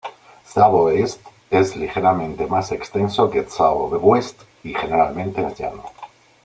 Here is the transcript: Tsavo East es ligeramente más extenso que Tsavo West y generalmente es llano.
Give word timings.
Tsavo 0.43 0.89
East 0.89 1.19
es 1.51 1.75
ligeramente 1.75 2.47
más 2.47 2.71
extenso 2.71 3.29
que 3.29 3.43
Tsavo 3.43 3.89
West 3.99 4.41
y 4.63 4.73
generalmente 4.73 5.45
es 5.45 5.59
llano. 5.59 5.91